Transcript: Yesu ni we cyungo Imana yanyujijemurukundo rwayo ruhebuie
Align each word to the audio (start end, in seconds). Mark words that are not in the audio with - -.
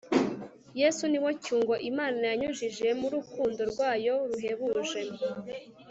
Yesu 0.81 1.03
ni 1.09 1.19
we 1.23 1.31
cyungo 1.43 1.73
Imana 1.89 2.19
yanyujijemurukundo 2.29 3.61
rwayo 3.71 4.13
ruhebuie 4.29 5.03